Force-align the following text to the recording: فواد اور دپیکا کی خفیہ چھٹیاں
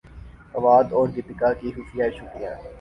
فواد 0.51 0.87
اور 0.95 1.07
دپیکا 1.15 1.49
کی 1.59 1.67
خفیہ 1.75 2.07
چھٹیاں 2.15 2.55